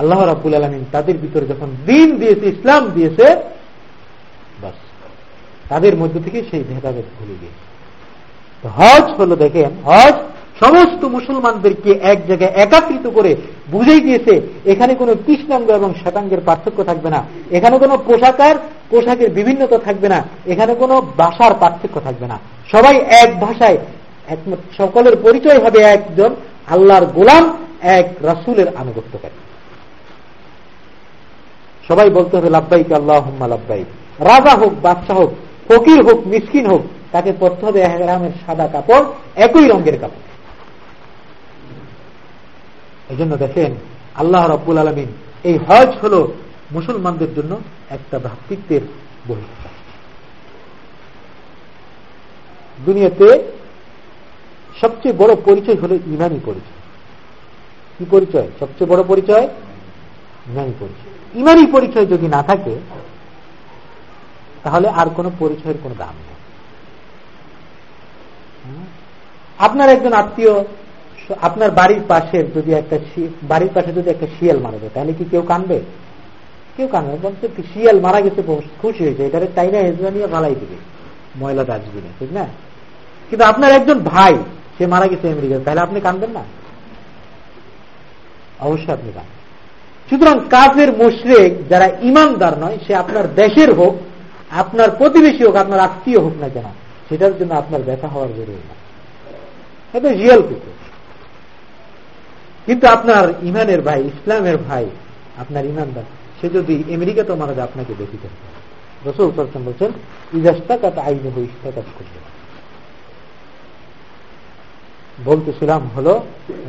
আল্লাহ 0.00 0.20
রাবুল 0.32 0.54
আলমিন 0.58 0.82
তাদের 0.94 1.16
ভিতরে 1.22 1.44
যখন 1.52 1.68
দিন 1.88 2.08
দিয়েছে, 2.20 2.46
ইসলাম 2.54 2.82
দিয়েছে 2.96 3.26
তাদের 5.70 5.94
মধ্য 6.00 6.14
থেকে 6.24 6.38
সেই 6.50 6.62
ভেদাভেদ 6.70 7.06
ভুলে 7.16 7.36
গিয়েছে। 7.40 7.67
হজ 8.78 9.04
হলো 9.18 9.34
দেখেন, 9.36 9.70
হজ 9.88 10.16
সমস্ত 10.62 11.02
মুসলমানদেরকে 11.16 11.90
এক 12.12 12.18
জায়গায় 12.28 12.52
একাকৃত 12.64 13.06
করে 13.16 13.32
বুঝেই 13.72 14.00
দিয়েছে, 14.00 14.34
এখানে 14.72 14.92
কোনো 14.94 15.12
কৃষ্ণাঙ্গ 15.26 15.68
এবং 15.70 15.90
শ্বেতাঙ্গের 16.00 16.40
পার্থক্য 16.48 16.78
থাকবে 16.84 17.08
না। 17.10 17.20
এখানে 17.56 17.76
কোনো 17.78 17.94
পোশাকার, 18.08 18.56
পোশাকের 18.90 19.30
বিভিন্নতা 19.30 19.78
থাকবে 19.86 20.08
না। 20.08 20.18
এখানে 20.52 20.72
কোনো 20.74 20.94
ভাষার 21.20 21.52
পার্থক্য 21.62 21.96
থাকবে 22.00 22.26
না। 22.26 22.36
সবাই 22.72 22.96
এক 23.22 23.30
ভাষায় 23.40 23.78
সকলের 24.78 25.14
পরিচয় 25.16 25.60
হবে 25.64 25.80
একজন 25.96 26.30
আল্লাহর 26.74 27.06
গোলাম, 27.16 27.44
এক 27.98 28.06
রাসুলের 28.28 28.68
আনুগত্যকারী 28.76 29.38
সবাই 31.88 32.08
বলতে 32.10 32.36
হবে 32.36 32.50
লাভবাইকে 32.56 32.92
আল্লাহ 32.94 33.24
লাভবাইক 33.52 33.88
রাজা 34.30 34.54
হোক 34.60 34.72
বাচ্চা 34.82 35.14
হোক, 35.14 35.30
ফকির 35.68 36.00
হোক, 36.06 36.18
মিসকিন 36.26 36.66
হোক 36.66 36.82
তাকে 37.12 37.32
পড়তে 37.40 37.66
হবে 37.66 37.80
এহরামের 37.80 38.30
সাদা 38.46 38.66
কাপড়, 38.68 39.04
একই 39.36 39.66
রঙের 39.68 39.96
কাপড়। 40.00 40.26
এই 43.10 43.16
জন্য 43.16 43.36
দেখেন, 43.36 43.70
আল্লাহ 44.14 44.42
রব্বুল 44.46 44.78
আলমিন 44.78 45.10
এই 45.44 45.56
হজ 45.68 45.90
হল 46.02 46.14
মুসলমানদের 46.72 47.34
জন্য 47.34 47.52
একটা 47.90 48.18
ভ্রাতৃত্বের 48.18 48.80
বহিষ্কার 49.28 49.72
দুনিয়াতে 52.86 53.28
সবচেয়ে 54.80 55.14
বড় 55.18 55.32
পরিচয় 55.44 55.76
হল 55.76 55.92
ইমানি 55.92 56.40
পরিচয়। 56.44 56.78
কি 57.98 58.04
পরিচয়? 58.10 58.48
সবচেয়ে 58.60 58.90
বড় 58.90 59.02
পরিচয় 59.02 59.46
ইমানি 60.46 60.72
পরিচয়। 60.80 61.12
ইমানি 61.34 61.64
পরিচয় 61.66 62.06
যদি 62.06 62.26
না 62.28 62.42
থাকে, 62.42 62.74
তাহলে 64.62 64.88
আর 64.88 65.08
কোন 65.16 65.30
পরিচয়ের 65.38 65.78
কোন 65.82 65.92
দাম 65.98 66.14
নেই। 66.26 66.37
আপনার 69.66 69.88
একজন 69.96 70.12
আত্মীয়, 70.22 70.54
আপনার 71.48 71.70
বাড়ির 71.80 72.02
পাশের 72.10 72.44
যদি 72.56 72.70
একটা 72.80 72.96
বাড়ির 73.52 73.72
পাশে 73.76 73.90
যদি 73.98 74.08
একটা 74.10 74.26
শিয়াল 74.36 74.58
মারা 74.64 74.78
যায়, 74.82 74.92
তাহলে 74.94 75.12
কি 75.18 75.24
কেউ 75.32 75.42
কানবে? 75.52 75.78
কেউ 76.76 76.88
কানবে 76.94 77.16
বলছে 77.26 77.44
শিয়াল 77.72 77.96
মারা 78.06 78.20
গেছে 78.24 78.40
খুশি 78.82 79.00
হয়েছে, 79.06 79.22
এটারে 79.28 79.46
চাইনা 79.56 79.78
হেজরা 79.78 80.10
নিয়ে 80.16 80.28
ভালাই 80.34 80.54
দিবে, 80.60 80.76
ময়লা 81.40 81.64
ডাস্টবিনে, 81.70 82.10
ঠিক 82.18 82.30
না? 82.38 82.44
কিন্তু 83.28 83.44
আপনার 83.52 83.70
একজন 83.78 83.98
ভাই, 84.12 84.34
সে 84.76 84.84
মারা 84.94 85.06
গেছে 85.10 85.26
আমেরিকা 85.34 85.56
তাহলে 85.66 85.82
আপনি 85.86 85.98
কানবেন 86.06 86.30
না? 86.38 86.44
অবশ্যই 88.66 88.92
আপনি 88.96 89.10
কান 89.16 89.28
সুতরাং 90.08 90.36
কাজের 90.54 90.90
মুশরেক 91.00 91.52
যারা 91.68 91.86
ইমানদার 92.10 92.54
নয়, 92.62 92.78
সে 92.86 92.92
আপনার 93.02 93.24
দেশের 93.34 93.70
হোক, 93.78 93.94
আপনার 94.62 94.88
প্রতিবেশী 94.98 95.42
হোক, 95.46 95.56
আপনার 95.64 95.80
আত্মীয় 95.80 96.20
হোক 96.24 96.34
না 96.42 96.48
কেন, 96.54 96.66
সেটার 97.08 97.34
জন্য 97.38 97.52
আপনার 97.54 97.82
ব্যথা 97.88 98.08
হওয়ার 98.08 98.32
জরুরি 98.38 98.64
না। 98.68 98.74
এটা 99.94 100.08
রিয়েল 100.12 100.42
কিছু 100.42 100.70
কিন্তু 102.66 102.86
আপনার 102.86 103.24
ইমানের 103.42 103.82
ভাই, 103.82 104.00
ইসলামের 104.12 104.58
ভাই, 104.58 104.86
আপনার 105.38 105.64
ইমানদার, 105.64 106.06
সে 106.40 106.48
যদি 106.48 106.84
আমেরিকাতে 106.94 107.34
মারা 107.34 107.54
যায়, 107.54 107.66
আপনাকে 107.68 107.92
করতে 107.94 108.46
রসুল 109.08 109.30
করছেন 109.30 109.62
বলছেন, 109.64 109.90
ইজাস্তাকাত 110.32 110.98
আইনে 110.98 111.30
হয়ে 111.30 111.44
ইস্তাকাত 111.44 111.86
করবে 111.96 112.18
বলতেছিলাম 115.24 115.82
হলো 115.96 116.24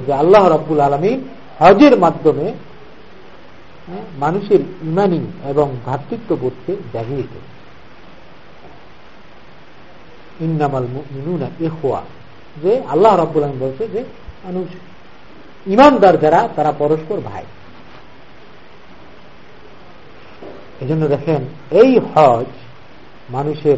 যে 0.08 0.12
আল্লাহ 0.13 0.47
রব্বুল 0.47 0.79
আলমী 0.79 1.13
হজের 1.60 1.97
মাধ্যমে 1.99 2.53
মানুষের 4.19 4.60
ইমানি 4.60 5.21
এবং 5.49 5.67
ভ্রাতৃত্ব 5.86 6.36
বোধকে 6.36 6.75
জাগিয়ে 6.93 7.23
তোলে 7.23 7.49
ইন্নামাল 10.45 10.88
মিনুনা 11.12 11.47
এহোয়া 11.60 12.01
যে 12.63 12.82
আল্লাহ 12.89 13.15
রব্বুল 13.15 13.43
আলম 13.43 13.58
বলছে 13.60 13.88
যে 13.88 14.04
মানুষ 14.43 14.67
ইমানদার 15.67 16.19
যারা, 16.19 16.50
তারা 16.56 16.72
পরস্পর 16.72 17.19
ভাই। 17.19 17.43
এই 20.82 20.88
জন্য 20.88 21.08
দেখেন, 21.08 21.45
এই 21.72 22.00
হজ 22.00 22.45
মানুষের 23.30 23.78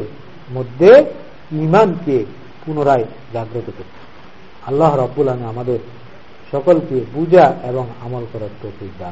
মধ্যে 0.52 1.06
ইমানকে 1.52 2.26
পুনরায় 2.65 3.04
জাগ্রত 3.34 3.63
করছে 3.65 4.00
আল্লাহ 4.67 4.96
রব্বুল 4.96 5.30
আলম 5.30 5.46
আমাদের 5.48 5.80
সকলকে 6.52 7.06
বুঝা 7.13 7.54
এবং 7.63 7.88
আমল 8.06 8.26
করার 8.34 8.50
তৌফিক 8.62 8.89
দান। 9.00 9.10